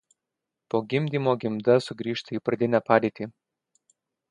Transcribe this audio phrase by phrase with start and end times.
[0.73, 3.31] Po gimdymo gimda sugrįžta į pradinę padėtį.